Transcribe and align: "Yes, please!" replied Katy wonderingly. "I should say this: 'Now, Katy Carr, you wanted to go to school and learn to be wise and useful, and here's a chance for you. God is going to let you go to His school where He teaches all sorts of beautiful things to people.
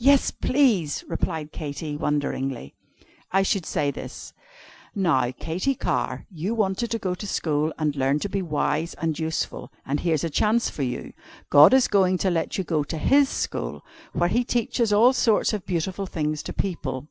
"Yes, 0.00 0.32
please!" 0.32 1.04
replied 1.06 1.52
Katy 1.52 1.96
wonderingly. 1.96 2.74
"I 3.30 3.44
should 3.44 3.64
say 3.64 3.92
this: 3.92 4.32
'Now, 4.96 5.30
Katy 5.30 5.76
Carr, 5.76 6.26
you 6.28 6.56
wanted 6.56 6.90
to 6.90 6.98
go 6.98 7.14
to 7.14 7.24
school 7.24 7.72
and 7.78 7.94
learn 7.94 8.18
to 8.18 8.28
be 8.28 8.42
wise 8.42 8.94
and 8.94 9.16
useful, 9.16 9.70
and 9.86 10.00
here's 10.00 10.24
a 10.24 10.28
chance 10.28 10.68
for 10.68 10.82
you. 10.82 11.12
God 11.50 11.72
is 11.72 11.86
going 11.86 12.18
to 12.18 12.30
let 12.30 12.58
you 12.58 12.64
go 12.64 12.82
to 12.82 12.98
His 12.98 13.28
school 13.28 13.84
where 14.12 14.28
He 14.28 14.42
teaches 14.42 14.92
all 14.92 15.12
sorts 15.12 15.52
of 15.52 15.64
beautiful 15.64 16.06
things 16.06 16.42
to 16.42 16.52
people. 16.52 17.06